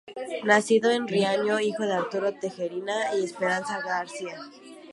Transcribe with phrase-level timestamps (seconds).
[0.49, 4.35] Nacido en Riaño, hijo de Arturo Tejerina y Esperanza García.